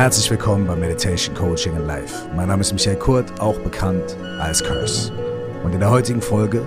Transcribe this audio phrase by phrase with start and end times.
[0.00, 2.26] Herzlich willkommen bei Meditation Coaching in Life.
[2.34, 5.12] Mein Name ist Michael Kurt, auch bekannt als Curse.
[5.62, 6.62] Und in der heutigen Folge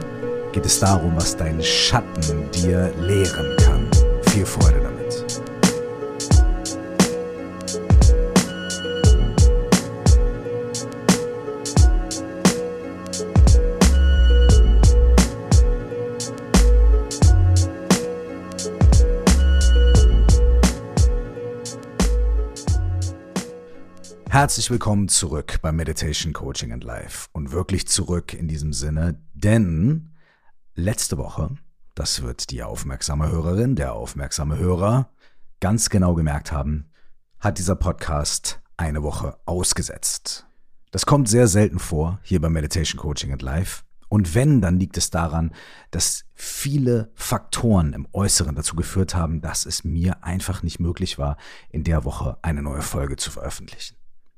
[0.52, 3.90] geht es darum, was dein Schatten dir lehren kann.
[4.28, 4.83] Viel Freude
[24.34, 30.16] Herzlich willkommen zurück bei Meditation Coaching and Life und wirklich zurück in diesem Sinne, denn
[30.74, 31.52] letzte Woche,
[31.94, 35.12] das wird die aufmerksame Hörerin, der aufmerksame Hörer
[35.60, 36.90] ganz genau gemerkt haben,
[37.40, 40.48] hat dieser Podcast eine Woche ausgesetzt.
[40.90, 43.84] Das kommt sehr selten vor hier bei Meditation Coaching and Life.
[44.10, 45.54] Und wenn, dann liegt es daran,
[45.92, 51.38] dass viele Faktoren im Äußeren dazu geführt haben, dass es mir einfach nicht möglich war,
[51.70, 53.96] in der Woche eine neue Folge zu veröffentlichen.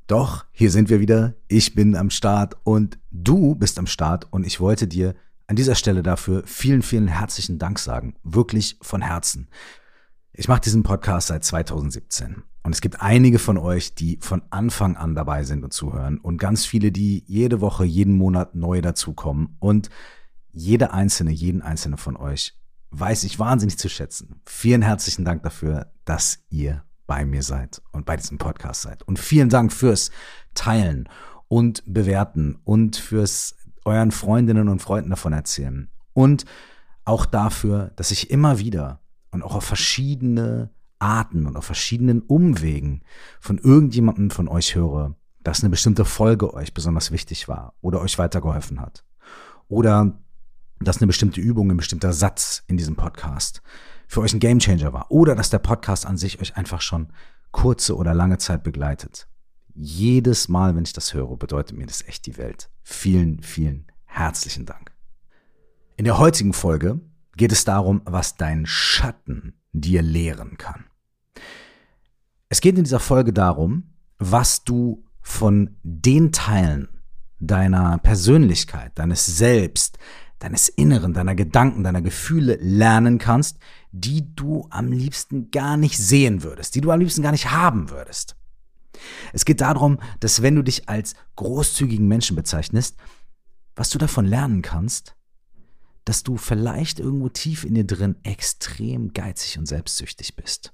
[0.07, 1.34] Doch, hier sind wir wieder.
[1.48, 5.15] Ich bin am Start und du bist am Start und ich wollte dir
[5.47, 8.15] an dieser Stelle dafür vielen, vielen herzlichen Dank sagen.
[8.23, 9.47] Wirklich von Herzen.
[10.31, 14.95] Ich mache diesen Podcast seit 2017 und es gibt einige von euch, die von Anfang
[14.95, 19.55] an dabei sind und zuhören und ganz viele, die jede Woche, jeden Monat neu dazukommen
[19.59, 19.90] und
[20.51, 22.53] jede einzelne, jeden einzelne von euch
[22.91, 24.41] weiß ich wahnsinnig zu schätzen.
[24.45, 29.03] Vielen herzlichen Dank dafür, dass ihr bei mir seid und bei diesem Podcast seid.
[29.03, 30.11] Und vielen Dank fürs
[30.53, 31.09] Teilen
[31.47, 35.89] und Bewerten und fürs euren Freundinnen und Freunden davon erzählen.
[36.13, 36.45] Und
[37.03, 38.99] auch dafür, dass ich immer wieder
[39.31, 43.03] und auch auf verschiedene Arten und auf verschiedenen Umwegen
[43.40, 48.17] von irgendjemandem von euch höre, dass eine bestimmte Folge euch besonders wichtig war oder euch
[48.17, 49.05] weitergeholfen hat.
[49.67, 50.17] Oder
[50.79, 53.62] dass eine bestimmte Übung, ein bestimmter Satz in diesem Podcast
[54.07, 57.07] für euch ein Gamechanger war oder dass der Podcast an sich euch einfach schon
[57.51, 59.27] kurze oder lange Zeit begleitet.
[59.73, 62.70] Jedes Mal, wenn ich das höre, bedeutet mir das echt die Welt.
[62.84, 64.91] Vielen, vielen herzlichen Dank.
[65.97, 67.00] In der heutigen Folge
[67.38, 70.85] geht es darum, was dein Schatten dir lehren kann.
[72.50, 76.88] Es geht in dieser Folge darum, was du von den Teilen
[77.40, 79.97] deiner Persönlichkeit, deines Selbst,
[80.40, 83.57] deines Inneren, deiner Gedanken, deiner Gefühle lernen kannst,
[83.91, 87.90] die du am liebsten gar nicht sehen würdest, die du am liebsten gar nicht haben
[87.90, 88.35] würdest.
[89.34, 92.97] Es geht darum, dass wenn du dich als großzügigen Menschen bezeichnest,
[93.75, 95.16] was du davon lernen kannst,
[96.06, 100.74] dass du vielleicht irgendwo tief in dir drin extrem geizig und selbstsüchtig bist.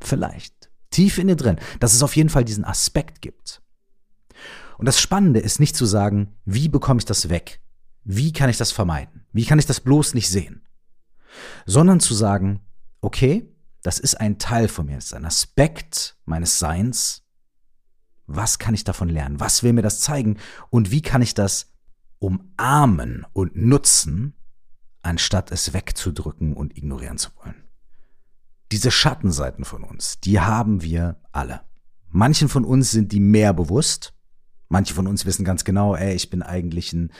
[0.00, 0.70] Vielleicht.
[0.90, 1.58] Tief in dir drin.
[1.80, 3.60] Dass es auf jeden Fall diesen Aspekt gibt.
[4.78, 7.60] Und das Spannende ist nicht zu sagen, wie bekomme ich das weg?
[8.04, 9.26] Wie kann ich das vermeiden?
[9.32, 10.64] Wie kann ich das bloß nicht sehen?
[11.66, 12.60] sondern zu sagen,
[13.00, 13.50] okay,
[13.82, 17.22] das ist ein Teil von mir, das ist ein Aspekt meines Seins.
[18.26, 19.40] Was kann ich davon lernen?
[19.40, 20.38] Was will mir das zeigen?
[20.70, 21.72] Und wie kann ich das
[22.18, 24.34] umarmen und nutzen,
[25.02, 27.64] anstatt es wegzudrücken und ignorieren zu wollen?
[28.72, 31.60] Diese Schattenseiten von uns, die haben wir alle.
[32.08, 34.14] Manchen von uns sind die mehr bewusst.
[34.70, 37.12] Manche von uns wissen ganz genau, ey, ich bin eigentlich ein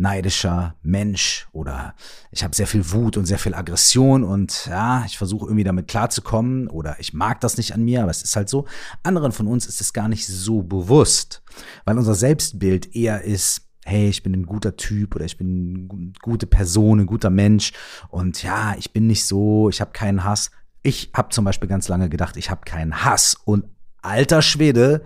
[0.00, 1.94] neidischer Mensch oder
[2.30, 5.88] ich habe sehr viel Wut und sehr viel Aggression und ja, ich versuche irgendwie damit
[5.88, 8.66] klarzukommen oder ich mag das nicht an mir, aber es ist halt so.
[9.02, 11.42] Anderen von uns ist es gar nicht so bewusst,
[11.84, 16.12] weil unser Selbstbild eher ist, hey, ich bin ein guter Typ oder ich bin eine
[16.20, 17.72] gute Person, ein guter Mensch
[18.08, 20.50] und ja, ich bin nicht so, ich habe keinen Hass.
[20.82, 23.64] Ich habe zum Beispiel ganz lange gedacht, ich habe keinen Hass und
[24.00, 25.02] alter Schwede,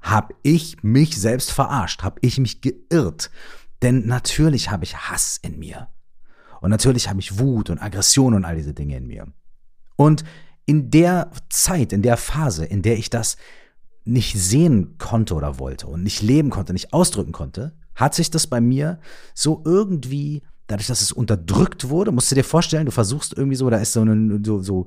[0.00, 3.30] habe ich mich selbst verarscht, habe ich mich geirrt.
[3.82, 5.88] Denn natürlich habe ich Hass in mir.
[6.60, 9.26] Und natürlich habe ich Wut und Aggression und all diese Dinge in mir.
[9.96, 10.24] Und
[10.66, 13.36] in der Zeit, in der Phase, in der ich das
[14.04, 18.46] nicht sehen konnte oder wollte und nicht leben konnte, nicht ausdrücken konnte, hat sich das
[18.46, 19.00] bei mir
[19.34, 23.68] so irgendwie, dadurch, dass es unterdrückt wurde, musst du dir vorstellen, du versuchst irgendwie so,
[23.70, 24.86] da ist so, eine, so, so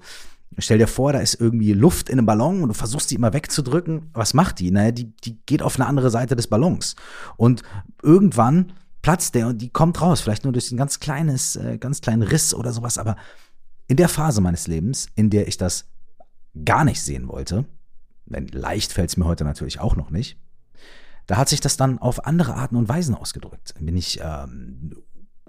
[0.60, 3.34] Stell dir vor, da ist irgendwie Luft in einem Ballon und du versuchst die immer
[3.34, 4.10] wegzudrücken.
[4.14, 4.72] Was macht die?
[4.72, 6.96] Naja, die, die geht auf eine andere Seite des Ballons.
[7.38, 7.64] Und
[8.02, 12.02] irgendwann platzt der und die kommt raus, vielleicht nur durch ein ganz kleines, äh, ganz
[12.02, 13.16] kleinen Riss oder sowas, aber
[13.88, 15.86] in der Phase meines Lebens, in der ich das
[16.66, 17.66] gar nicht sehen wollte,
[18.26, 20.40] denn leicht fällt es mir heute natürlich auch noch nicht,
[21.28, 23.74] da hat sich das dann auf andere Arten und Weisen ausgedrückt.
[23.80, 24.94] Bin ich ähm,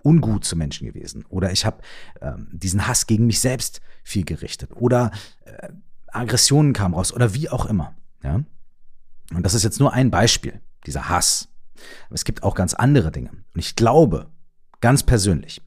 [0.03, 1.79] ungut zu Menschen gewesen oder ich habe
[2.21, 5.11] ähm, diesen Hass gegen mich selbst viel gerichtet oder
[5.45, 5.69] äh,
[6.09, 7.95] Aggressionen kamen raus oder wie auch immer.
[8.23, 8.43] Ja?
[9.33, 11.49] Und das ist jetzt nur ein Beispiel, dieser Hass.
[12.07, 13.31] Aber es gibt auch ganz andere Dinge.
[13.31, 14.31] Und ich glaube,
[14.81, 15.63] ganz persönlich,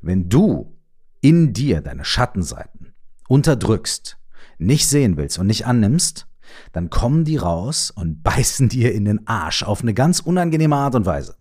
[0.00, 0.76] wenn du
[1.20, 2.94] in dir deine Schattenseiten
[3.28, 4.18] unterdrückst,
[4.58, 6.26] nicht sehen willst und nicht annimmst,
[6.72, 10.94] dann kommen die raus und beißen dir in den Arsch auf eine ganz unangenehme Art
[10.94, 11.36] und Weise.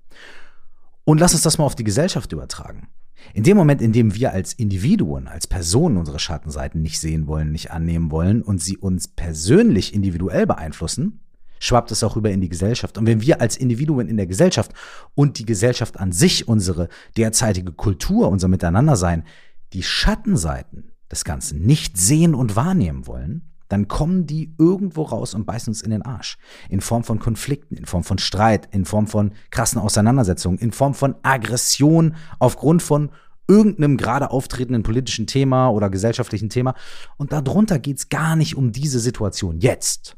[1.06, 2.88] Und lass uns das mal auf die Gesellschaft übertragen.
[3.34, 7.52] In dem Moment, in dem wir als Individuen, als Personen unsere Schattenseiten nicht sehen wollen,
[7.52, 11.22] nicht annehmen wollen und sie uns persönlich individuell beeinflussen,
[11.64, 12.98] schwappt es auch rüber in die Gesellschaft.
[12.98, 14.74] Und wenn wir als Individuen in der Gesellschaft
[15.16, 19.24] und die Gesellschaft an sich, unsere derzeitige Kultur, unser Miteinandersein,
[19.72, 25.46] die Schattenseiten des Ganzen nicht sehen und wahrnehmen wollen, dann kommen die irgendwo raus und
[25.46, 26.38] beißen uns in den Arsch.
[26.70, 30.94] In Form von Konflikten, in Form von Streit, in Form von krassen Auseinandersetzungen, in Form
[30.94, 33.10] von Aggression aufgrund von
[33.48, 36.76] irgendeinem gerade auftretenden politischen Thema oder gesellschaftlichen Thema.
[37.18, 40.18] Und darunter geht es gar nicht um diese Situation jetzt,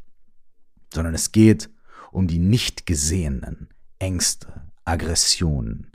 [0.95, 1.69] sondern es geht
[2.11, 3.69] um die nicht gesehenen
[3.99, 5.91] Ängste, Aggressionen,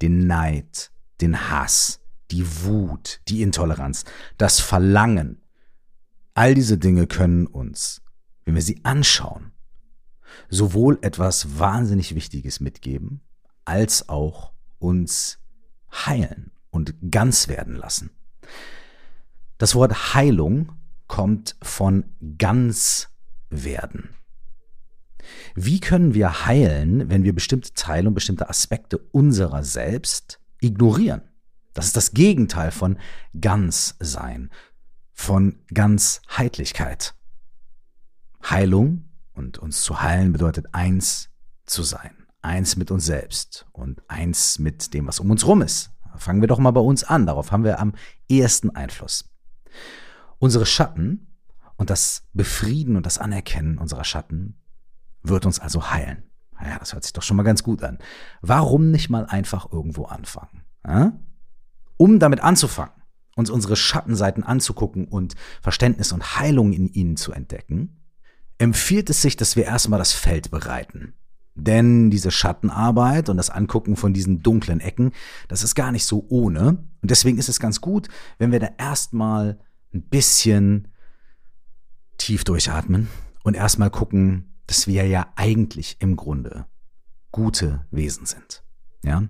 [0.00, 4.04] den Neid, den Hass, die Wut, die Intoleranz,
[4.38, 5.42] das Verlangen.
[6.34, 8.00] All diese Dinge können uns,
[8.44, 9.52] wenn wir sie anschauen,
[10.48, 13.20] sowohl etwas wahnsinnig Wichtiges mitgeben,
[13.64, 15.38] als auch uns
[15.92, 18.10] heilen und ganz werden lassen.
[19.58, 20.72] Das Wort Heilung
[21.06, 22.04] kommt von
[22.38, 23.08] ganz
[23.50, 24.16] werden.
[25.54, 31.22] Wie können wir heilen, wenn wir bestimmte Teile und bestimmte Aspekte unserer selbst ignorieren?
[31.72, 32.98] Das ist das Gegenteil von
[33.40, 34.50] ganz sein,
[35.12, 37.14] von Ganzheitlichkeit.
[38.48, 41.30] Heilung und uns zu heilen bedeutet eins
[41.66, 45.90] zu sein, eins mit uns selbst und eins mit dem, was um uns rum ist.
[46.16, 47.94] Fangen wir doch mal bei uns an, darauf haben wir am
[48.28, 49.28] ehesten Einfluss.
[50.38, 51.34] Unsere Schatten
[51.76, 54.60] und das Befrieden und das Anerkennen unserer Schatten
[55.24, 56.22] wird uns also heilen.
[56.62, 57.98] Ja, das hört sich doch schon mal ganz gut an.
[58.40, 60.62] Warum nicht mal einfach irgendwo anfangen?
[60.86, 61.12] Ja?
[61.96, 62.94] um damit anzufangen,
[63.36, 68.00] uns unsere Schattenseiten anzugucken und Verständnis und Heilung in ihnen zu entdecken,
[68.58, 71.14] empfiehlt es sich, dass wir erstmal das Feld bereiten.
[71.56, 75.12] Denn diese Schattenarbeit und das Angucken von diesen dunklen Ecken,
[75.48, 76.78] das ist gar nicht so ohne.
[77.00, 79.60] Und deswegen ist es ganz gut, wenn wir da erstmal
[79.92, 80.88] ein bisschen
[82.18, 83.08] tief durchatmen
[83.44, 86.66] und erstmal gucken, dass wir ja eigentlich im Grunde
[87.32, 88.62] gute Wesen sind.
[89.02, 89.24] Ja?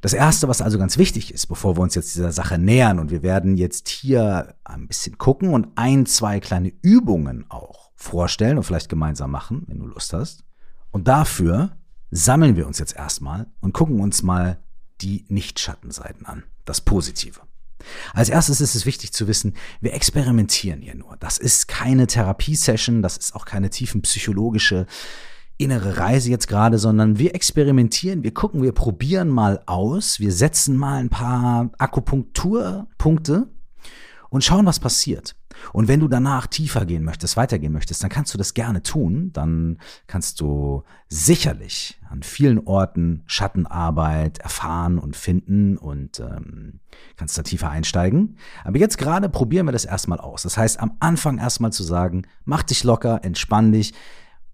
[0.00, 3.10] Das Erste, was also ganz wichtig ist, bevor wir uns jetzt dieser Sache nähern, und
[3.10, 8.64] wir werden jetzt hier ein bisschen gucken und ein, zwei kleine Übungen auch vorstellen und
[8.64, 10.44] vielleicht gemeinsam machen, wenn du Lust hast.
[10.90, 11.78] Und dafür
[12.10, 14.58] sammeln wir uns jetzt erstmal und gucken uns mal
[15.00, 17.40] die Nicht-Schattenseiten an, das Positive.
[18.12, 21.16] Als erstes ist es wichtig zu wissen, wir experimentieren hier nur.
[21.18, 24.86] Das ist keine Therapiesession, das ist auch keine tiefen psychologische
[25.56, 30.76] innere Reise jetzt gerade, sondern wir experimentieren, wir gucken, wir probieren mal aus, wir setzen
[30.76, 33.48] mal ein paar Akupunkturpunkte
[34.30, 35.36] und schauen, was passiert.
[35.72, 39.30] Und wenn du danach tiefer gehen möchtest, weitergehen möchtest, dann kannst du das gerne tun.
[39.32, 46.80] Dann kannst du sicherlich an vielen Orten Schattenarbeit erfahren und finden und ähm,
[47.16, 48.36] kannst da tiefer einsteigen.
[48.64, 50.42] Aber jetzt gerade probieren wir das erstmal aus.
[50.42, 53.94] Das heißt, am Anfang erstmal zu sagen, mach dich locker, entspann dich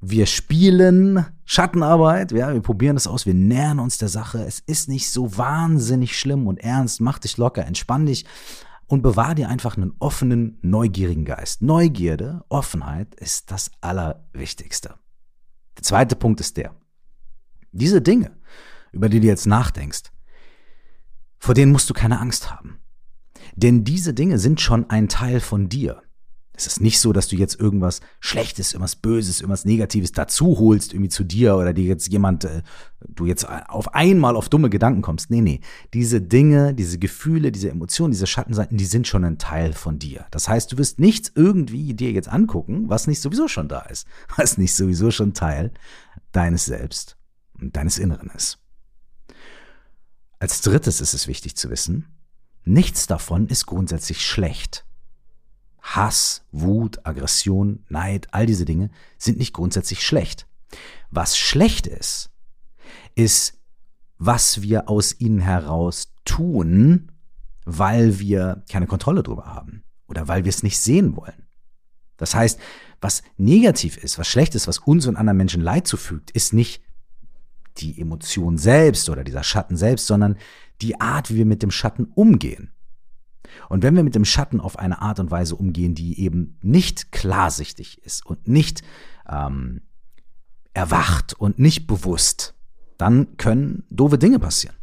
[0.00, 4.42] wir spielen Schattenarbeit, ja, wir probieren das aus, wir nähern uns der Sache.
[4.44, 7.00] Es ist nicht so wahnsinnig schlimm und ernst.
[7.00, 8.24] Mach dich locker, entspann dich
[8.90, 11.62] und bewahr dir einfach einen offenen, neugierigen Geist.
[11.62, 14.96] Neugierde, Offenheit ist das Allerwichtigste.
[15.76, 16.74] Der zweite Punkt ist der.
[17.70, 18.36] Diese Dinge,
[18.90, 20.10] über die du jetzt nachdenkst,
[21.38, 22.80] vor denen musst du keine Angst haben.
[23.54, 26.02] Denn diese Dinge sind schon ein Teil von dir.
[26.60, 30.92] Es ist nicht so, dass du jetzt irgendwas Schlechtes, irgendwas Böses, irgendwas Negatives dazu holst,
[30.92, 32.62] irgendwie zu dir oder dir jetzt jemand, äh,
[33.08, 35.30] du jetzt auf einmal auf dumme Gedanken kommst.
[35.30, 35.60] Nee, nee.
[35.94, 40.26] Diese Dinge, diese Gefühle, diese Emotionen, diese Schattenseiten, die sind schon ein Teil von dir.
[40.30, 44.06] Das heißt, du wirst nichts irgendwie dir jetzt angucken, was nicht sowieso schon da ist,
[44.36, 45.72] was nicht sowieso schon Teil
[46.32, 47.16] deines Selbst
[47.58, 48.58] und deines Inneren ist.
[50.38, 52.06] Als drittes ist es wichtig zu wissen,
[52.64, 54.84] nichts davon ist grundsätzlich schlecht.
[55.82, 60.46] Hass, Wut, Aggression, Neid, all diese Dinge sind nicht grundsätzlich schlecht.
[61.10, 62.30] Was schlecht ist,
[63.14, 63.58] ist,
[64.18, 67.10] was wir aus ihnen heraus tun,
[67.64, 71.46] weil wir keine Kontrolle darüber haben oder weil wir es nicht sehen wollen.
[72.16, 72.60] Das heißt,
[73.00, 76.82] was negativ ist, was schlecht ist, was uns und anderen Menschen Leid zufügt, ist nicht
[77.78, 80.36] die Emotion selbst oder dieser Schatten selbst, sondern
[80.82, 82.72] die Art, wie wir mit dem Schatten umgehen.
[83.68, 87.12] Und wenn wir mit dem Schatten auf eine Art und Weise umgehen, die eben nicht
[87.12, 88.82] klarsichtig ist und nicht
[89.28, 89.82] ähm,
[90.74, 92.54] erwacht und nicht bewusst,
[92.98, 94.76] dann können doofe Dinge passieren.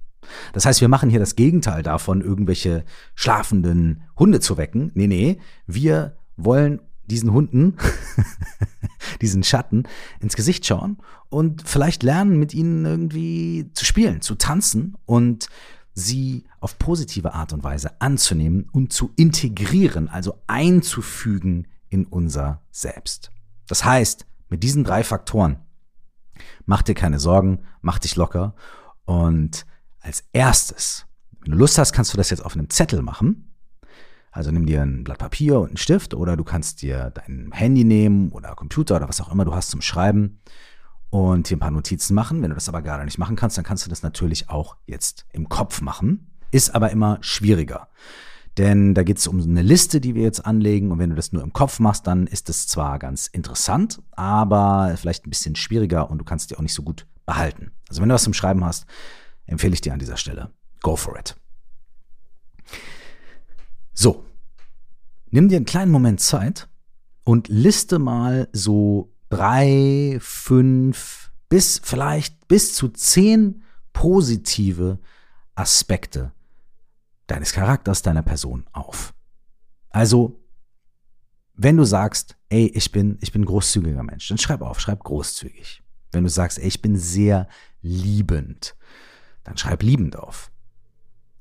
[0.53, 2.83] Das heißt, wir machen hier das Gegenteil davon, irgendwelche
[3.15, 4.91] schlafenden Hunde zu wecken.
[4.93, 7.77] Nee, nee, wir wollen diesen Hunden,
[9.21, 9.83] diesen Schatten
[10.19, 10.97] ins Gesicht schauen
[11.29, 15.47] und vielleicht lernen, mit ihnen irgendwie zu spielen, zu tanzen und
[15.97, 23.31] sie auf positive Art und Weise anzunehmen und zu integrieren, also einzufügen in unser Selbst.
[23.67, 25.57] Das heißt, mit diesen drei Faktoren,
[26.67, 28.53] mach dir keine Sorgen, mach dich locker
[29.05, 29.65] und
[29.99, 31.07] als erstes,
[31.41, 33.55] wenn du Lust hast, kannst du das jetzt auf einem Zettel machen.
[34.31, 37.83] Also nimm dir ein Blatt Papier und einen Stift oder du kannst dir dein Handy
[37.83, 40.41] nehmen oder Computer oder was auch immer du hast zum Schreiben
[41.09, 42.41] und hier ein paar Notizen machen.
[42.41, 45.25] Wenn du das aber gerade nicht machen kannst, dann kannst du das natürlich auch jetzt
[45.31, 46.31] im Kopf machen.
[46.51, 47.89] Ist aber immer schwieriger.
[48.57, 50.91] Denn da geht es um eine Liste, die wir jetzt anlegen.
[50.91, 54.95] Und wenn du das nur im Kopf machst, dann ist es zwar ganz interessant, aber
[54.97, 57.71] vielleicht ein bisschen schwieriger und du kannst dir auch nicht so gut behalten.
[57.87, 58.85] Also wenn du was zum Schreiben hast,
[59.45, 61.35] empfehle ich dir an dieser Stelle, go for it.
[63.93, 64.25] So,
[65.29, 66.67] nimm dir einen kleinen Moment Zeit
[67.23, 74.99] und liste mal so drei, fünf bis vielleicht bis zu zehn positive
[75.55, 76.33] Aspekte
[77.27, 79.13] deines Charakters, deiner Person auf.
[79.89, 80.39] Also,
[81.53, 85.81] wenn du sagst, ey, ich bin, ich bin großzügiger Mensch, dann schreib auf, schreib großzügig.
[86.11, 87.47] Wenn du sagst, ey, ich bin sehr
[87.81, 88.75] liebend,
[89.43, 90.51] dann schreib liebend auf.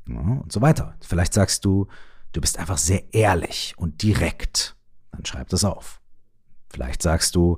[0.09, 0.97] Ja, und so weiter.
[1.01, 1.89] Vielleicht sagst du,
[2.33, 4.77] du bist einfach sehr ehrlich und direkt,
[5.11, 6.01] dann schreib das auf.
[6.77, 7.57] Vielleicht sagst du,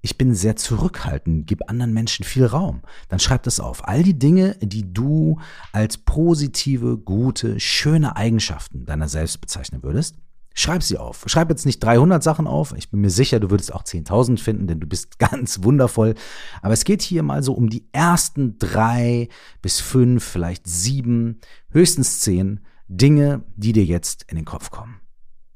[0.00, 2.82] ich bin sehr zurückhaltend, gib anderen Menschen viel Raum.
[3.08, 3.86] Dann schreib das auf.
[3.86, 5.38] All die Dinge, die du
[5.70, 10.16] als positive, gute, schöne Eigenschaften deiner selbst bezeichnen würdest,
[10.52, 11.22] schreib sie auf.
[11.28, 12.74] Schreib jetzt nicht 300 Sachen auf.
[12.76, 16.16] Ich bin mir sicher, du würdest auch 10.000 finden, denn du bist ganz wundervoll.
[16.60, 19.28] Aber es geht hier mal so um die ersten drei
[19.62, 25.00] bis fünf, vielleicht sieben, höchstens zehn Dinge, die dir jetzt in den Kopf kommen.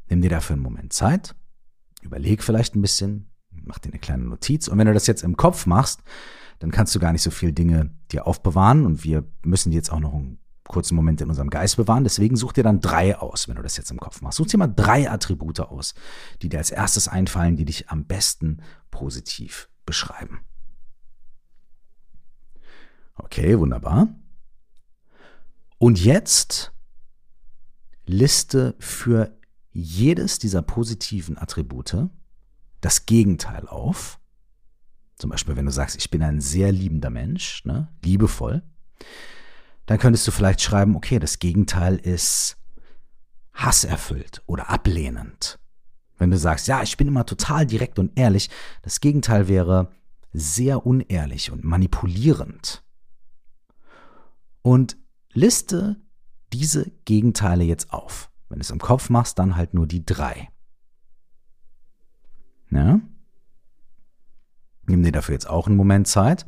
[0.09, 1.35] Nimm dir dafür einen Moment Zeit.
[2.00, 4.69] Überleg vielleicht ein bisschen, mach dir eine kleine Notiz.
[4.69, 6.00] Und wenn du das jetzt im Kopf machst,
[6.59, 8.87] dann kannst du gar nicht so viele Dinge dir aufbewahren.
[8.87, 10.38] Und wir müssen jetzt auch noch einen
[10.71, 12.04] kurzen Moment in unserem Geist bewahren.
[12.04, 14.38] Deswegen such dir dann drei aus, wenn du das jetzt im Kopf machst.
[14.38, 15.95] Such dir mal drei Attribute aus,
[16.42, 20.40] die dir als erstes einfallen, die dich am besten positiv beschreiben.
[23.16, 24.09] Okay, wunderbar.
[25.78, 26.73] Und jetzt
[28.07, 29.37] liste für
[29.73, 32.09] jedes dieser positiven Attribute
[32.81, 34.19] das Gegenteil auf.
[35.17, 38.62] Zum Beispiel, wenn du sagst, ich bin ein sehr liebender Mensch, ne, liebevoll,
[39.87, 42.57] dann könntest du vielleicht schreiben, okay, das Gegenteil ist
[43.53, 45.59] hasserfüllt oder ablehnend.
[46.17, 48.50] Wenn du sagst, ja, ich bin immer total direkt und ehrlich,
[48.83, 49.91] das Gegenteil wäre
[50.33, 52.83] sehr unehrlich und manipulierend.
[54.62, 54.97] Und
[55.33, 55.97] liste
[56.53, 58.29] diese Gegenteile jetzt auf.
[58.50, 60.50] Wenn du es im Kopf machst, dann halt nur die drei.
[62.71, 63.00] Ja?
[64.87, 66.47] Nimm dir dafür jetzt auch einen Moment Zeit.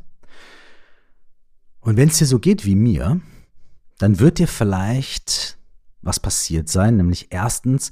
[1.79, 3.21] Und wenn es dir so geht wie mir,
[3.97, 5.57] dann wird dir vielleicht
[6.01, 6.97] was passiert sein.
[6.97, 7.91] Nämlich erstens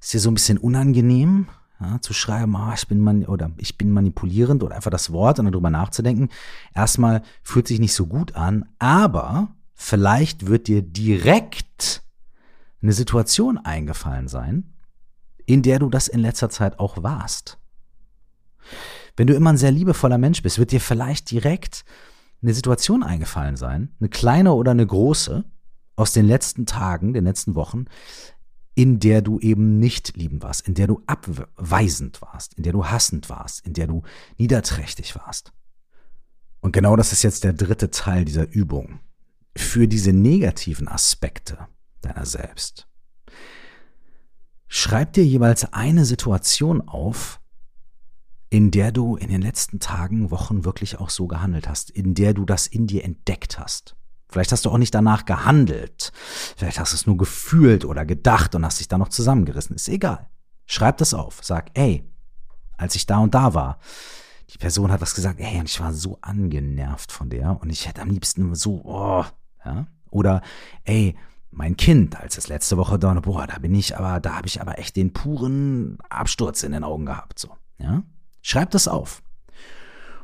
[0.00, 1.48] ist dir so ein bisschen unangenehm,
[1.80, 5.38] ja, zu schreiben, ah, ich bin man oder ich bin manipulierend oder einfach das Wort
[5.38, 6.30] und darüber nachzudenken.
[6.74, 12.02] Erstmal fühlt sich nicht so gut an, aber vielleicht wird dir direkt
[12.82, 14.72] eine Situation eingefallen sein,
[15.46, 17.58] in der du das in letzter Zeit auch warst.
[19.16, 21.84] Wenn du immer ein sehr liebevoller Mensch bist, wird dir vielleicht direkt
[22.42, 25.44] eine Situation eingefallen sein, eine kleine oder eine große,
[25.96, 27.84] aus den letzten Tagen, den letzten Wochen,
[28.74, 32.86] in der du eben nicht liebend warst, in der du abweisend warst, in der du
[32.86, 34.02] hassend warst, in der du
[34.38, 35.52] niederträchtig warst.
[36.60, 39.00] Und genau das ist jetzt der dritte Teil dieser Übung.
[39.56, 41.58] Für diese negativen Aspekte
[42.00, 42.86] deiner selbst.
[44.68, 47.40] Schreib dir jeweils eine Situation auf,
[48.50, 52.34] in der du in den letzten Tagen, Wochen wirklich auch so gehandelt hast, in der
[52.34, 53.96] du das in dir entdeckt hast.
[54.28, 56.12] Vielleicht hast du auch nicht danach gehandelt.
[56.56, 59.74] Vielleicht hast du es nur gefühlt oder gedacht und hast dich da noch zusammengerissen.
[59.74, 60.28] Ist egal.
[60.66, 61.40] Schreib das auf.
[61.42, 62.08] Sag, ey,
[62.76, 63.78] als ich da und da war,
[64.50, 67.88] die Person hat was gesagt, ey, und ich war so angenervt von der und ich
[67.88, 69.24] hätte am liebsten so, oh,
[69.64, 69.86] ja.
[70.10, 70.42] Oder,
[70.84, 71.16] ey,
[71.50, 74.60] mein Kind, als es letzte Woche da, boah, da bin ich aber, da habe ich
[74.60, 78.02] aber echt den puren Absturz in den Augen gehabt, so, ja.
[78.42, 79.22] Schreib das auf.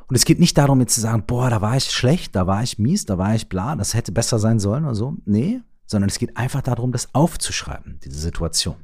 [0.08, 2.62] Und es geht nicht darum, jetzt zu sagen, boah, da war ich schlecht, da war
[2.62, 5.16] ich mies, da war ich bla, das hätte besser sein sollen oder so.
[5.24, 8.76] Nee, sondern es geht einfach darum, das aufzuschreiben, diese Situation.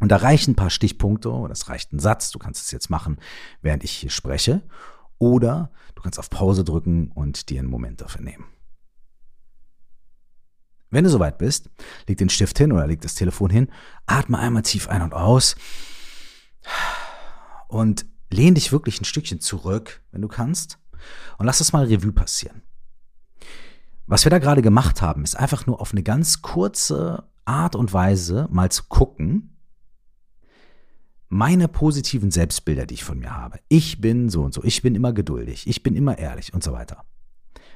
[0.00, 2.30] Und da reichen ein paar Stichpunkte oder es reicht ein Satz.
[2.30, 3.18] Du kannst es jetzt machen,
[3.62, 4.62] während ich hier spreche.
[5.18, 8.44] Oder du kannst auf Pause drücken und dir einen Moment dafür nehmen.
[10.90, 11.70] Wenn du soweit bist,
[12.06, 13.68] leg den Stift hin oder leg das Telefon hin,
[14.06, 15.56] atme einmal tief ein und aus
[17.68, 20.78] und lehn dich wirklich ein Stückchen zurück, wenn du kannst,
[21.38, 22.62] und lass das mal Revue passieren.
[24.06, 27.92] Was wir da gerade gemacht haben, ist einfach nur auf eine ganz kurze Art und
[27.92, 29.54] Weise mal zu gucken,
[31.28, 33.60] meine positiven Selbstbilder, die ich von mir habe.
[33.68, 36.72] Ich bin so und so, ich bin immer geduldig, ich bin immer ehrlich und so
[36.72, 37.04] weiter.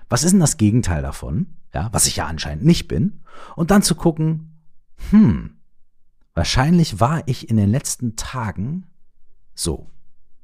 [0.08, 1.54] Was ist denn das Gegenteil davon?
[1.74, 3.22] Ja, was ich ja anscheinend nicht bin.
[3.56, 4.60] Und dann zu gucken,
[5.10, 5.56] hm,
[6.34, 8.86] wahrscheinlich war ich in den letzten Tagen
[9.54, 9.90] so.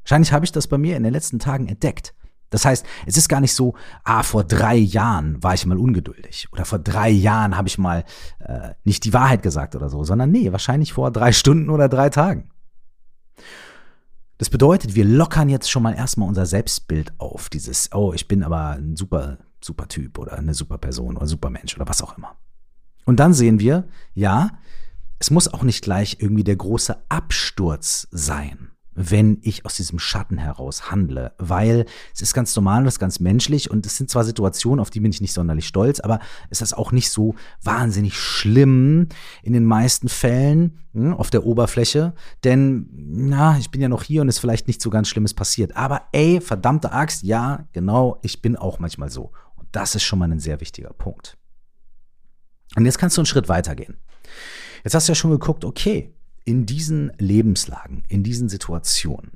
[0.02, 2.14] Wahrscheinlich habe ich das bei mir in den letzten Tagen entdeckt.
[2.50, 3.74] Das heißt, es ist gar nicht so,
[4.04, 8.04] ah, vor drei Jahren war ich mal ungeduldig oder vor drei Jahren habe ich mal
[8.38, 12.08] äh, nicht die Wahrheit gesagt oder so, sondern nee, wahrscheinlich vor drei Stunden oder drei
[12.08, 12.50] Tagen.
[14.38, 17.48] Das bedeutet, wir lockern jetzt schon mal erstmal unser Selbstbild auf.
[17.48, 21.50] Dieses, oh, ich bin aber ein super, super Typ oder eine super Person oder super
[21.50, 22.36] Mensch oder was auch immer.
[23.04, 24.50] Und dann sehen wir, ja,
[25.18, 30.38] es muss auch nicht gleich irgendwie der große Absturz sein wenn ich aus diesem Schatten
[30.38, 34.10] heraus handle, weil es ist ganz normal und es ist ganz menschlich und es sind
[34.10, 36.18] zwar Situationen, auf die bin ich nicht sonderlich stolz, aber
[36.50, 39.06] es ist auch nicht so wahnsinnig schlimm
[39.44, 42.12] in den meisten Fällen hm, auf der Oberfläche,
[42.42, 45.76] denn na, ich bin ja noch hier und ist vielleicht nicht so ganz Schlimmes passiert,
[45.76, 49.30] aber ey, verdammte Axt, ja, genau, ich bin auch manchmal so
[49.72, 51.36] das ist schon mal ein sehr wichtiger Punkt.
[52.76, 53.96] Und jetzt kannst du einen Schritt weitergehen.
[54.84, 59.32] Jetzt hast du ja schon geguckt, okay, in diesen Lebenslagen, in diesen Situationen,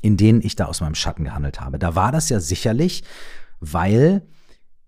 [0.00, 3.04] in denen ich da aus meinem Schatten gehandelt habe, da war das ja sicherlich,
[3.60, 4.26] weil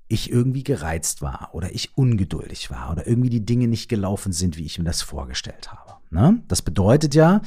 [0.08, 4.58] ich irgendwie gereizt war oder ich ungeduldig war oder irgendwie die Dinge nicht gelaufen sind,
[4.58, 5.94] wie ich mir das vorgestellt habe.
[6.10, 6.42] Ne?
[6.48, 7.40] Das bedeutet ja,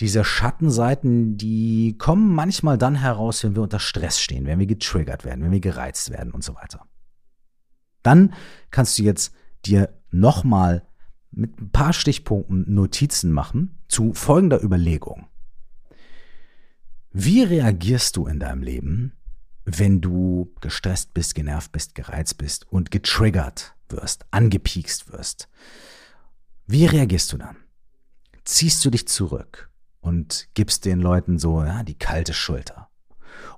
[0.00, 5.24] diese Schattenseiten, die kommen manchmal dann heraus, wenn wir unter Stress stehen, wenn wir getriggert
[5.24, 6.86] werden, wenn wir gereizt werden und so weiter.
[8.02, 8.34] Dann
[8.70, 9.34] kannst du jetzt
[9.64, 10.86] dir nochmal
[11.30, 15.26] mit ein paar Stichpunkten Notizen machen zu folgender Überlegung.
[17.10, 19.12] Wie reagierst du in deinem Leben,
[19.64, 25.48] wenn du gestresst bist, genervt bist, gereizt bist und getriggert wirst, angepiekst wirst?
[26.66, 27.56] Wie reagierst du dann?
[28.44, 29.71] Ziehst du dich zurück
[30.02, 32.90] und gibst den Leuten so ja, die kalte Schulter?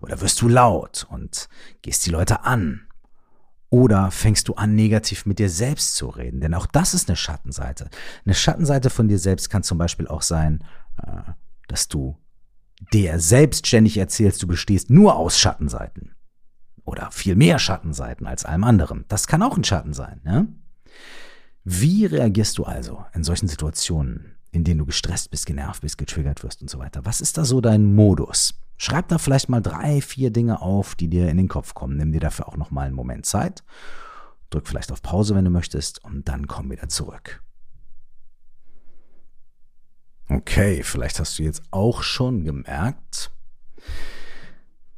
[0.01, 1.49] Oder wirst du laut und
[1.83, 2.87] gehst die Leute an
[3.71, 6.41] oder fängst du an, negativ mit dir selbst zu reden?
[6.41, 7.91] Denn auch das ist eine Schattenseite.
[8.25, 10.63] Eine Schattenseite von dir selbst kann zum Beispiel auch sein,
[11.03, 11.33] äh,
[11.67, 12.17] dass du
[12.93, 16.15] dir selbstständig erzählst, du bestehst nur aus Schattenseiten.
[16.85, 19.07] Oder viel mehr Schattenseiten als allem anderen.
[19.09, 20.21] Das kann auch ein Schatten sein.
[20.23, 20.47] Ne?
[21.65, 26.45] Wie reagierst du also in solchen Situationen, in denen du gestresst bist, genervt bist, getriggert
[26.45, 27.05] wirst und so weiter?
[27.05, 28.55] Was ist da so dein Modus?
[28.77, 31.97] Schreib da vielleicht mal drei, vier Dinge auf, die dir in den Kopf kommen.
[31.97, 33.65] Nimm dir dafür auch noch mal einen Moment Zeit.
[34.51, 37.43] Drück vielleicht auf Pause, wenn du möchtest, und dann komm wieder zurück.
[40.29, 43.33] Okay, vielleicht hast du jetzt auch schon gemerkt,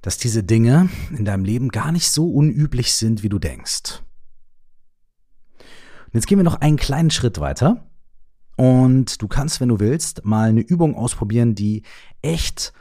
[0.02, 4.02] dass diese Dinge in deinem Leben gar nicht so unüblich sind, wie du denkst.
[5.58, 7.88] Und jetzt gehen wir noch einen kleinen Schritt weiter.
[8.56, 11.82] Und du kannst, wenn du willst, mal eine Übung ausprobieren, die
[12.22, 12.72] echt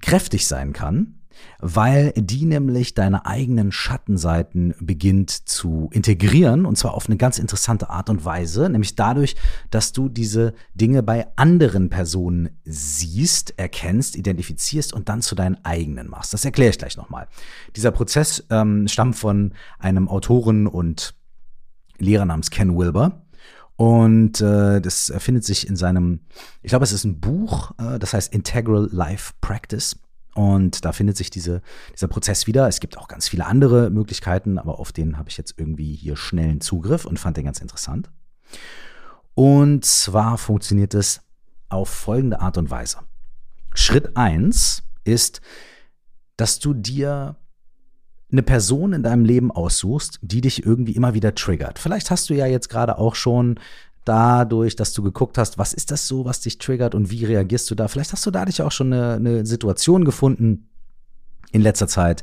[0.00, 1.20] kräftig sein kann,
[1.60, 7.90] weil die nämlich deine eigenen Schattenseiten beginnt zu integrieren und zwar auf eine ganz interessante
[7.90, 9.36] Art und Weise, nämlich dadurch,
[9.70, 16.08] dass du diese Dinge bei anderen Personen siehst, erkennst, identifizierst und dann zu deinen eigenen
[16.08, 16.32] machst.
[16.32, 17.28] Das erkläre ich gleich nochmal.
[17.76, 21.14] Dieser Prozess ähm, stammt von einem Autoren und
[21.98, 23.19] Lehrer namens Ken Wilber.
[23.80, 26.20] Und äh, das findet sich in seinem,
[26.60, 29.98] ich glaube, es ist ein Buch, äh, das heißt Integral Life Practice.
[30.34, 31.62] Und da findet sich diese,
[31.94, 32.68] dieser Prozess wieder.
[32.68, 36.18] Es gibt auch ganz viele andere Möglichkeiten, aber auf den habe ich jetzt irgendwie hier
[36.18, 38.10] schnellen Zugriff und fand den ganz interessant.
[39.32, 41.22] Und zwar funktioniert es
[41.70, 42.98] auf folgende Art und Weise.
[43.72, 45.40] Schritt eins ist,
[46.36, 47.36] dass du dir
[48.32, 51.78] eine Person in deinem Leben aussuchst, die dich irgendwie immer wieder triggert.
[51.78, 53.58] Vielleicht hast du ja jetzt gerade auch schon
[54.04, 57.70] dadurch, dass du geguckt hast, was ist das so, was dich triggert und wie reagierst
[57.70, 57.88] du da.
[57.88, 60.68] Vielleicht hast du dadurch auch schon eine, eine Situation gefunden
[61.52, 62.22] in letzter Zeit,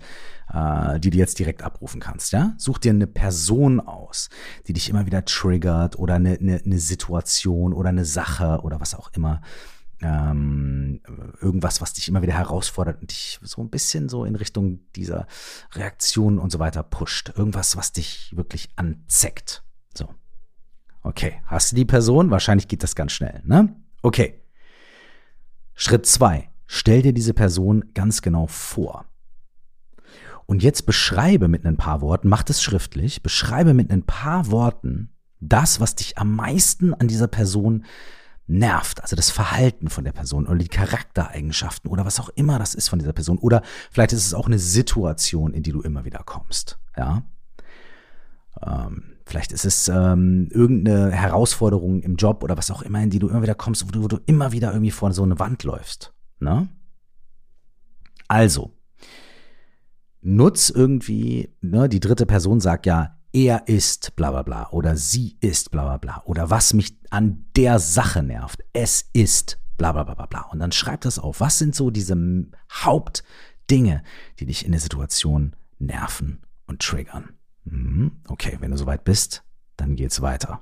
[0.53, 2.31] äh, die du jetzt direkt abrufen kannst.
[2.31, 4.29] Ja, such dir eine Person aus,
[4.67, 8.95] die dich immer wieder triggert oder eine, eine, eine Situation oder eine Sache oder was
[8.95, 9.41] auch immer
[10.01, 11.01] ähm,
[11.41, 15.27] irgendwas, was dich immer wieder herausfordert und dich so ein bisschen so in Richtung dieser
[15.73, 17.33] Reaktion und so weiter pusht.
[17.35, 19.63] Irgendwas, was dich wirklich anzeckt.
[19.93, 20.09] So.
[21.01, 22.31] Okay, hast du die Person?
[22.31, 23.75] Wahrscheinlich geht das ganz schnell, ne?
[24.01, 24.41] Okay.
[25.73, 26.49] Schritt zwei.
[26.67, 29.05] Stell dir diese Person ganz genau vor.
[30.45, 35.09] Und jetzt beschreibe mit ein paar Worten, mach das schriftlich, beschreibe mit ein paar Worten
[35.39, 37.85] das, was dich am meisten an dieser Person
[38.47, 42.73] nervt, also das Verhalten von der Person oder die Charaktereigenschaften oder was auch immer das
[42.73, 46.05] ist von dieser Person oder vielleicht ist es auch eine Situation, in die du immer
[46.05, 47.23] wieder kommst, ja.
[48.65, 53.19] Ähm, vielleicht ist es ähm, irgendeine Herausforderung im Job oder was auch immer, in die
[53.19, 55.63] du immer wieder kommst, wo du, wo du immer wieder irgendwie vor so eine Wand
[55.63, 56.69] läufst, ne?
[58.29, 58.73] Also,
[60.21, 65.37] nutz irgendwie, ne, die dritte Person sagt ja, er ist bla bla bla oder sie
[65.41, 70.03] ist bla bla bla oder was mich an der Sache nervt, es ist bla bla
[70.03, 70.41] bla bla bla.
[70.49, 71.39] Und dann schreib das auf.
[71.39, 72.17] Was sind so diese
[72.71, 74.01] Hauptdinge,
[74.39, 77.33] die dich in der Situation nerven und triggern?
[77.63, 78.23] Mhm.
[78.27, 79.43] Okay, wenn du soweit bist,
[79.75, 80.61] dann geht's weiter.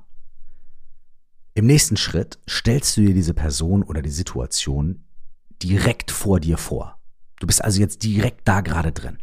[1.53, 5.05] Im nächsten Schritt stellst du dir diese Person oder die Situation
[5.63, 6.99] direkt vor dir vor.
[7.39, 9.19] Du bist also jetzt direkt da gerade drin.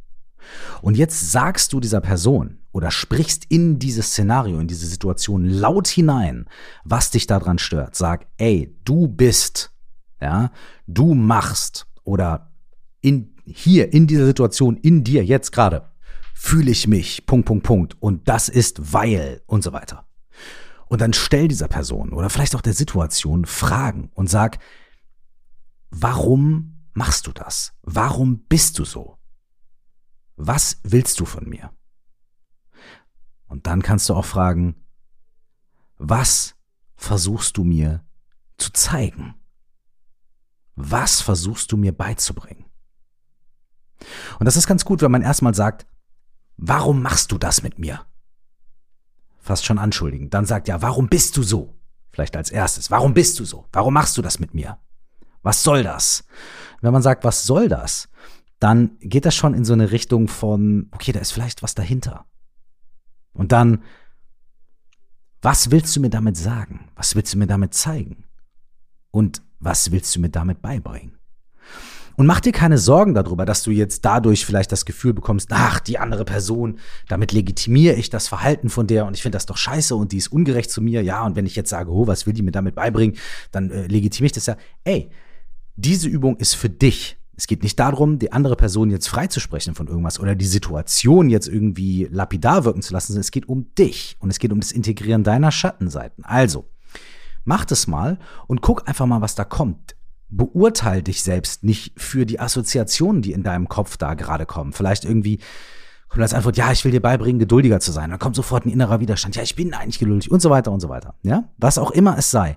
[0.80, 5.86] Und jetzt sagst du dieser Person oder sprichst in dieses Szenario, in diese Situation laut
[5.86, 6.46] hinein,
[6.84, 7.94] was dich daran stört.
[7.94, 9.72] Sag, ey, du bist,
[10.20, 10.50] ja,
[10.86, 12.52] du machst oder
[13.00, 15.90] in, hier in dieser Situation, in dir jetzt gerade,
[16.34, 17.96] fühle ich mich, Punkt, Punkt, Punkt.
[18.00, 20.06] Und das ist weil und so weiter.
[20.86, 24.58] Und dann stell dieser Person oder vielleicht auch der Situation Fragen und sag,
[25.90, 27.72] warum machst du das?
[27.82, 29.18] Warum bist du so?
[30.36, 31.70] Was willst du von mir?
[33.52, 34.76] Und dann kannst du auch fragen,
[35.98, 36.54] was
[36.96, 38.02] versuchst du mir
[38.56, 39.34] zu zeigen?
[40.74, 42.64] Was versuchst du mir beizubringen?
[44.38, 45.86] Und das ist ganz gut, wenn man erstmal sagt,
[46.56, 48.00] warum machst du das mit mir?
[49.38, 50.32] Fast schon anschuldigend.
[50.32, 51.78] Dann sagt ja, warum bist du so?
[52.10, 53.66] Vielleicht als erstes, warum bist du so?
[53.70, 54.78] Warum machst du das mit mir?
[55.42, 56.24] Was soll das?
[56.80, 58.08] Wenn man sagt, was soll das?
[58.62, 62.26] dann geht das schon in so eine Richtung von, okay, da ist vielleicht was dahinter.
[63.32, 63.82] Und dann,
[65.40, 66.88] was willst du mir damit sagen?
[66.94, 68.24] Was willst du mir damit zeigen?
[69.10, 71.18] Und was willst du mir damit beibringen?
[72.16, 75.80] Und mach dir keine Sorgen darüber, dass du jetzt dadurch vielleicht das Gefühl bekommst, ach,
[75.80, 79.56] die andere Person, damit legitimiere ich das Verhalten von der und ich finde das doch
[79.56, 81.02] scheiße und die ist ungerecht zu mir.
[81.02, 83.16] Ja, und wenn ich jetzt sage, oh, was will die mir damit beibringen,
[83.50, 84.56] dann äh, legitimiere ich das ja.
[84.84, 85.10] Ey,
[85.76, 87.16] diese Übung ist für dich.
[87.36, 91.48] Es geht nicht darum, die andere Person jetzt freizusprechen von irgendwas oder die Situation jetzt
[91.48, 94.72] irgendwie lapidar wirken zu lassen, sondern es geht um dich und es geht um das
[94.72, 96.24] Integrieren deiner Schattenseiten.
[96.24, 96.66] Also,
[97.44, 99.96] mach das mal und guck einfach mal, was da kommt.
[100.28, 104.72] Beurteil dich selbst nicht für die Assoziationen, die in deinem Kopf da gerade kommen.
[104.72, 105.40] Vielleicht irgendwie
[106.08, 108.10] kommt als Antwort, ja, ich will dir beibringen, geduldiger zu sein.
[108.10, 109.36] Dann kommt sofort ein innerer Widerstand.
[109.36, 111.14] Ja, ich bin eigentlich geduldig und so weiter und so weiter.
[111.22, 112.56] Ja, was auch immer es sei.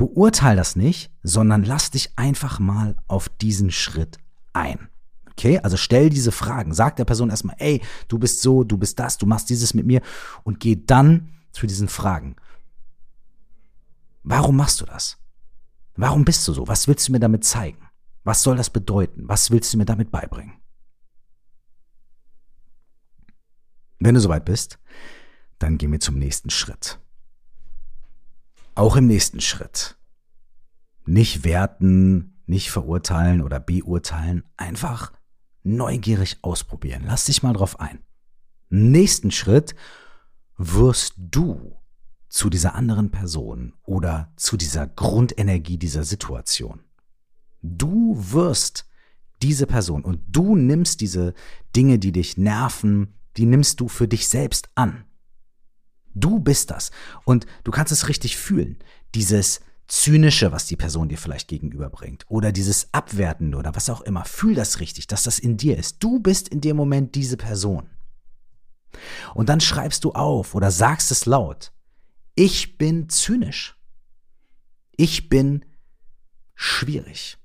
[0.00, 4.16] Beurteil das nicht, sondern lass dich einfach mal auf diesen Schritt
[4.54, 4.88] ein.
[5.32, 6.72] Okay, also stell diese Fragen.
[6.72, 9.84] Sag der Person erstmal, ey, du bist so, du bist das, du machst dieses mit
[9.84, 10.00] mir
[10.42, 12.36] und geh dann zu diesen Fragen.
[14.22, 15.18] Warum machst du das?
[15.96, 16.66] Warum bist du so?
[16.66, 17.86] Was willst du mir damit zeigen?
[18.24, 19.28] Was soll das bedeuten?
[19.28, 20.54] Was willst du mir damit beibringen?
[23.98, 24.78] Wenn du soweit bist,
[25.58, 26.98] dann gehen wir zum nächsten Schritt.
[28.80, 29.98] Auch im nächsten Schritt.
[31.04, 35.12] Nicht werten, nicht verurteilen oder beurteilen, einfach
[35.62, 37.02] neugierig ausprobieren.
[37.06, 37.98] Lass dich mal drauf ein.
[38.70, 39.74] Nächsten Schritt
[40.56, 41.76] wirst du
[42.30, 46.80] zu dieser anderen Person oder zu dieser Grundenergie dieser Situation.
[47.60, 48.88] Du wirst
[49.42, 51.34] diese Person und du nimmst diese
[51.76, 55.04] Dinge, die dich nerven, die nimmst du für dich selbst an.
[56.14, 56.90] Du bist das.
[57.24, 58.78] Und du kannst es richtig fühlen.
[59.14, 62.24] Dieses Zynische, was die Person dir vielleicht gegenüberbringt.
[62.28, 64.24] Oder dieses Abwertende oder was auch immer.
[64.24, 66.02] Fühl das richtig, dass das in dir ist.
[66.02, 67.90] Du bist in dem Moment diese Person.
[69.34, 71.72] Und dann schreibst du auf oder sagst es laut.
[72.34, 73.76] Ich bin zynisch.
[74.96, 75.64] Ich bin
[76.54, 77.38] schwierig.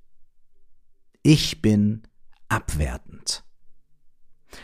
[1.24, 2.04] Ich bin
[2.48, 3.44] abwertend.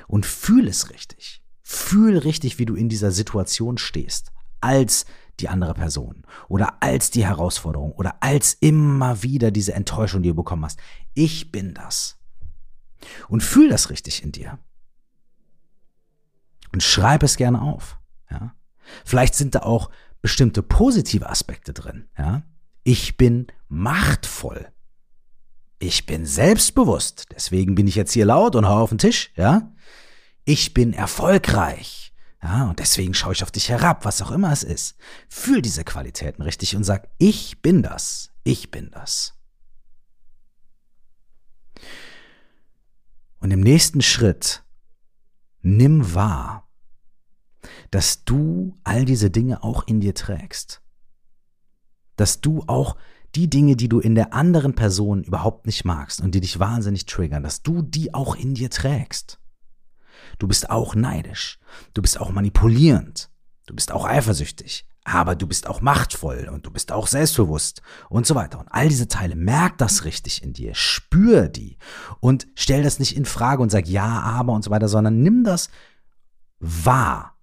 [0.07, 1.40] Und fühl es richtig.
[1.63, 5.05] Fühl richtig, wie du in dieser Situation stehst, als
[5.39, 10.35] die andere Person oder als die Herausforderung oder als immer wieder diese Enttäuschung, die du
[10.35, 10.79] bekommen hast.
[11.13, 12.17] Ich bin das.
[13.27, 14.59] Und fühl das richtig in dir.
[16.71, 17.97] Und schreib es gerne auf.
[18.29, 18.55] Ja?
[19.03, 19.89] Vielleicht sind da auch
[20.21, 22.07] bestimmte positive Aspekte drin.
[22.17, 22.43] Ja?
[22.83, 24.67] Ich bin machtvoll.
[25.79, 27.25] Ich bin selbstbewusst.
[27.31, 29.31] Deswegen bin ich jetzt hier laut und hau auf den Tisch.
[29.35, 29.73] Ja?
[30.45, 32.13] Ich bin erfolgreich.
[32.43, 34.95] Ja, und deswegen schaue ich auf dich herab, was auch immer es ist.
[35.29, 38.31] Fühl diese Qualitäten richtig und sag, ich bin das.
[38.43, 39.35] Ich bin das.
[43.39, 44.63] Und im nächsten Schritt
[45.61, 46.67] nimm wahr,
[47.91, 50.81] dass du all diese Dinge auch in dir trägst.
[52.15, 52.95] Dass du auch
[53.35, 57.05] die Dinge, die du in der anderen Person überhaupt nicht magst und die dich wahnsinnig
[57.05, 59.40] triggern, dass du die auch in dir trägst.
[60.41, 61.59] Du bist auch neidisch.
[61.93, 63.29] Du bist auch manipulierend.
[63.67, 64.87] Du bist auch eifersüchtig.
[65.03, 68.57] Aber du bist auch machtvoll und du bist auch selbstbewusst und so weiter.
[68.57, 71.77] Und all diese Teile, merk das richtig in dir, spür die
[72.21, 75.43] und stell das nicht in Frage und sag ja, aber und so weiter, sondern nimm
[75.43, 75.69] das
[76.59, 77.37] wahr.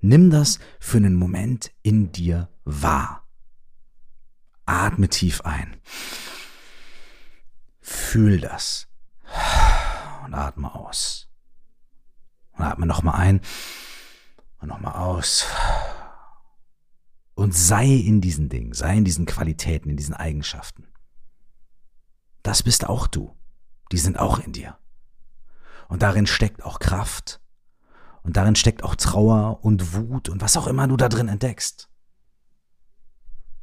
[0.00, 3.28] Nimm das für einen Moment in dir wahr.
[4.66, 5.76] Atme tief ein.
[7.80, 8.88] Fühl das.
[10.24, 11.28] Und atme aus.
[12.56, 13.40] Und atme nochmal ein
[14.60, 15.46] und nochmal aus.
[17.34, 20.86] Und sei in diesen Dingen, sei in diesen Qualitäten, in diesen Eigenschaften.
[22.42, 23.36] Das bist auch du.
[23.90, 24.78] Die sind auch in dir.
[25.88, 27.40] Und darin steckt auch Kraft.
[28.22, 31.90] Und darin steckt auch Trauer und Wut und was auch immer du da drin entdeckst.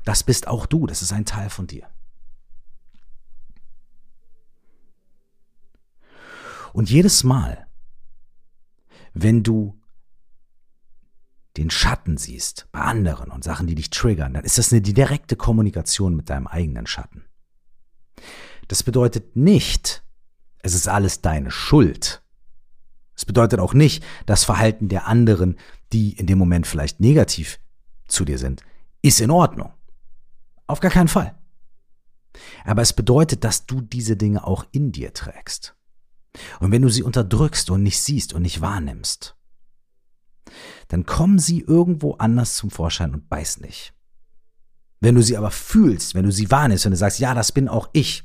[0.03, 1.87] Das bist auch du, das ist ein Teil von dir.
[6.73, 7.67] Und jedes Mal,
[9.13, 9.79] wenn du
[11.57, 15.35] den Schatten siehst bei anderen und Sachen, die dich triggern, dann ist das eine direkte
[15.35, 17.25] Kommunikation mit deinem eigenen Schatten.
[18.67, 20.03] Das bedeutet nicht,
[20.59, 22.23] es ist alles deine Schuld.
[23.15, 25.57] Es bedeutet auch nicht, das Verhalten der anderen,
[25.91, 27.59] die in dem Moment vielleicht negativ
[28.07, 28.63] zu dir sind,
[29.01, 29.73] ist in Ordnung.
[30.67, 31.35] Auf gar keinen Fall.
[32.63, 35.75] Aber es bedeutet, dass du diese Dinge auch in dir trägst.
[36.59, 39.35] Und wenn du sie unterdrückst und nicht siehst und nicht wahrnimmst,
[40.87, 43.93] dann kommen sie irgendwo anders zum Vorschein und beiß nicht.
[44.99, 47.67] Wenn du sie aber fühlst, wenn du sie wahrnimmst und du sagst, ja, das bin
[47.67, 48.23] auch ich,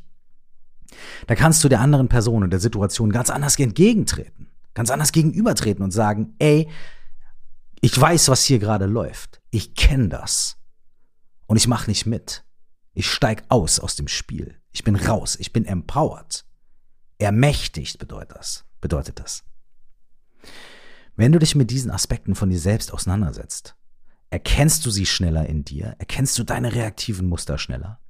[1.26, 5.82] da kannst du der anderen Person und der Situation ganz anders entgegentreten, ganz anders gegenübertreten
[5.82, 6.68] und sagen, ey,
[7.80, 9.40] ich weiß, was hier gerade läuft.
[9.50, 10.56] Ich kenne das.
[11.46, 12.44] Und ich mache nicht mit.
[12.94, 14.56] Ich steig aus aus dem Spiel.
[14.72, 15.36] Ich bin raus.
[15.38, 16.44] Ich bin empowered.
[17.18, 18.64] Ermächtigt bedeutet das.
[18.80, 19.44] Bedeutet das.
[21.16, 23.74] Wenn du dich mit diesen Aspekten von dir selbst auseinandersetzt,
[24.30, 28.00] erkennst du sie schneller in dir, erkennst du deine reaktiven Muster schneller,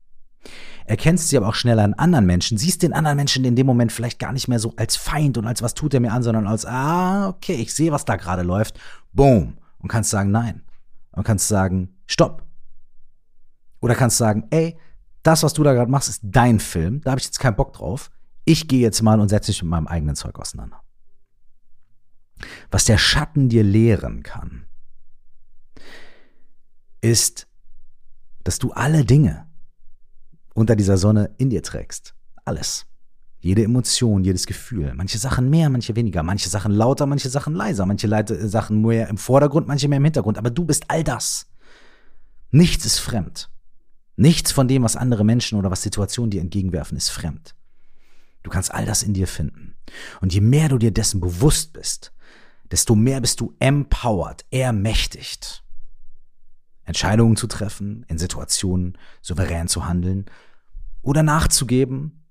[0.86, 3.92] erkennst sie aber auch schneller in anderen Menschen, siehst den anderen Menschen in dem Moment
[3.92, 6.48] vielleicht gar nicht mehr so als Feind und als was tut er mir an, sondern
[6.48, 8.78] als, ah, okay, ich sehe, was da gerade läuft,
[9.12, 10.62] boom, und kannst sagen, nein.
[11.12, 12.44] Und kannst sagen, stopp.
[13.80, 14.76] Oder kannst sagen, ey,
[15.22, 17.72] das, was du da gerade machst, ist dein Film, da habe ich jetzt keinen Bock
[17.72, 18.10] drauf.
[18.48, 20.80] Ich gehe jetzt mal und setze mich mit meinem eigenen Zeug auseinander.
[22.70, 24.66] Was der Schatten dir lehren kann,
[27.00, 27.48] ist,
[28.44, 29.48] dass du alle Dinge
[30.54, 32.14] unter dieser Sonne in dir trägst.
[32.44, 32.86] Alles.
[33.40, 34.94] Jede Emotion, jedes Gefühl.
[34.94, 36.22] Manche Sachen mehr, manche weniger.
[36.22, 37.84] Manche Sachen lauter, manche Sachen leiser.
[37.84, 38.08] Manche
[38.48, 40.38] Sachen mehr im Vordergrund, manche mehr im Hintergrund.
[40.38, 41.48] Aber du bist all das.
[42.52, 43.50] Nichts ist fremd.
[44.14, 47.56] Nichts von dem, was andere Menschen oder was Situationen dir entgegenwerfen, ist fremd.
[48.46, 49.74] Du kannst all das in dir finden.
[50.20, 52.12] Und je mehr du dir dessen bewusst bist,
[52.70, 55.64] desto mehr bist du empowered, ermächtigt,
[56.84, 60.26] Entscheidungen zu treffen, in Situationen souverän zu handeln
[61.02, 62.24] oder nachzugeben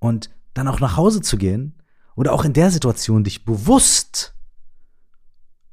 [0.00, 1.80] und dann auch nach Hause zu gehen
[2.16, 4.34] oder auch in der Situation dich bewusst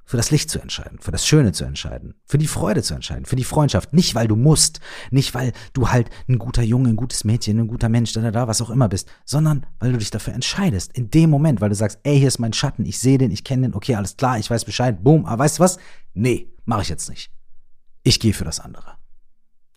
[0.06, 3.26] für das Licht zu entscheiden, für das Schöne zu entscheiden, für die Freude zu entscheiden,
[3.26, 3.92] für die Freundschaft.
[3.94, 7.68] Nicht, weil du musst, nicht, weil du halt ein guter Junge, ein gutes Mädchen, ein
[7.68, 10.94] guter Mensch, da, da, da, was auch immer bist, sondern weil du dich dafür entscheidest.
[10.94, 13.44] In dem Moment, weil du sagst, ey, hier ist mein Schatten, ich sehe den, ich
[13.44, 15.78] kenne den, okay, alles klar, ich weiß Bescheid, boom, aber weißt du was?
[16.14, 17.32] Nee, mache ich jetzt nicht.
[18.04, 18.98] Ich gehe für das andere.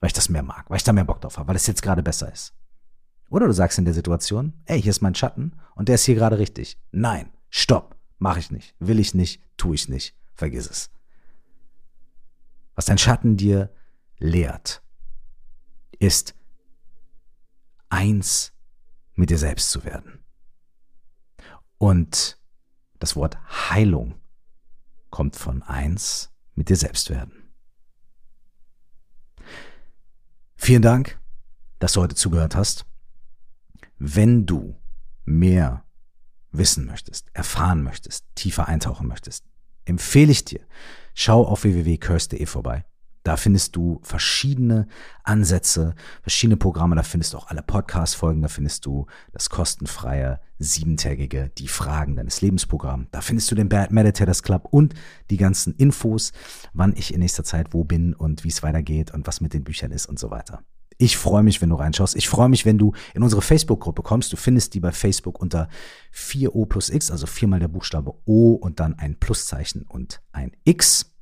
[0.00, 1.82] Weil ich das mehr mag, weil ich da mehr Bock drauf habe, weil es jetzt
[1.82, 2.52] gerade besser ist.
[3.30, 6.14] Oder du sagst in der Situation, ey, hier ist mein Schatten und der ist hier
[6.14, 6.78] gerade richtig.
[6.92, 10.90] Nein, stopp, mache ich nicht, will ich nicht, tue ich nicht vergiss es.
[12.74, 13.74] Was dein Schatten dir
[14.18, 14.82] lehrt,
[15.98, 16.34] ist
[17.88, 18.52] eins
[19.14, 20.24] mit dir selbst zu werden.
[21.76, 22.38] Und
[23.00, 23.36] das Wort
[23.70, 24.14] Heilung
[25.10, 27.50] kommt von eins mit dir selbst werden.
[30.56, 31.20] Vielen Dank,
[31.80, 32.86] dass du heute zugehört hast.
[33.98, 34.80] Wenn du
[35.24, 35.84] mehr
[36.52, 39.44] wissen möchtest, erfahren möchtest, tiefer eintauchen möchtest,
[39.84, 40.60] empfehle ich dir,
[41.14, 42.84] schau auf www.curse.de vorbei.
[43.28, 44.86] Da findest du verschiedene
[45.22, 46.96] Ansätze, verschiedene Programme.
[46.96, 48.40] Da findest du auch alle Podcast-Folgen.
[48.40, 53.08] Da findest du das kostenfreie, siebentägige Die Fragen deines Lebensprogramm.
[53.10, 54.94] Da findest du den Bad Meditators Club und
[55.28, 56.32] die ganzen Infos,
[56.72, 59.64] wann ich in nächster Zeit wo bin und wie es weitergeht und was mit den
[59.64, 60.62] Büchern ist und so weiter.
[61.00, 62.16] Ich freue mich, wenn du reinschaust.
[62.16, 64.32] Ich freue mich, wenn du in unsere Facebook-Gruppe kommst.
[64.32, 65.68] Du findest die bei Facebook unter
[66.12, 71.14] 4O plus X, also viermal der Buchstabe O und dann ein Pluszeichen und ein X.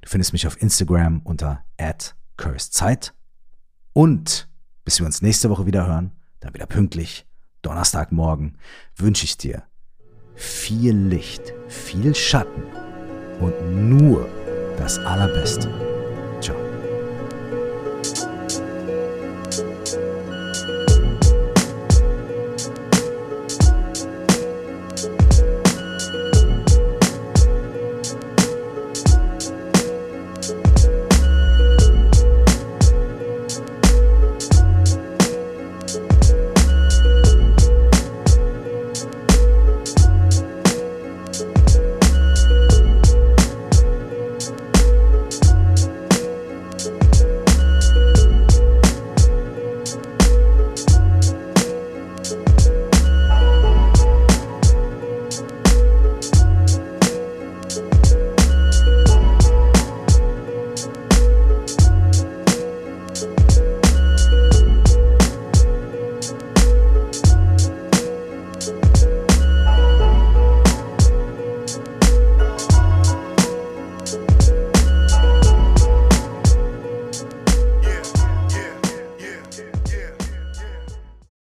[0.00, 1.64] Du findest mich auf Instagram unter
[2.36, 3.14] @cursedzeit
[3.92, 4.48] und
[4.84, 7.26] bis wir uns nächste Woche wieder hören, dann wieder pünktlich,
[7.62, 8.58] Donnerstagmorgen,
[8.96, 9.64] wünsche ich dir
[10.34, 12.62] viel Licht, viel Schatten
[13.40, 14.28] und nur
[14.76, 15.93] das Allerbeste.